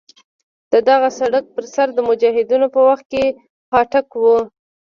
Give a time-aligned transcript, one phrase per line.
[0.71, 3.25] د دغه سړک پر سر د مجاهدینو په وخت کې
[3.71, 4.37] پاټک وو.